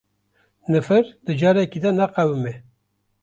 Nifir 0.71 1.05
di 1.25 1.33
carekî 1.41 1.79
de 1.83 1.91
naqewime 1.97 2.53